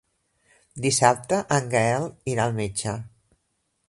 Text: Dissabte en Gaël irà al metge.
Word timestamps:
Dissabte 0.85 1.39
en 1.57 1.67
Gaël 1.73 2.07
irà 2.33 2.47
al 2.47 2.57
metge. 2.61 2.95